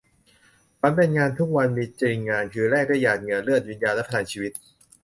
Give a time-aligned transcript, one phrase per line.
[0.79, 4.51] ฝันเป็นงานทุกวันมีจริงงาน คือแลกด้วยหงาดเหงื่อ เลือด วิญญาณ และพลังชีวิต